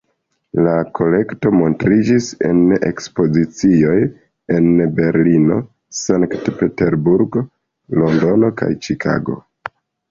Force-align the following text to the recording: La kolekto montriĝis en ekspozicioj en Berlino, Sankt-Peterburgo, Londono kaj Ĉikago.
La 0.67 0.71
kolekto 0.99 1.51
montriĝis 1.57 2.29
en 2.49 2.63
ekspozicioj 2.89 3.99
en 4.57 4.73
Berlino, 5.01 5.61
Sankt-Peterburgo, 6.03 7.49
Londono 8.03 8.55
kaj 8.63 8.77
Ĉikago. 8.87 9.41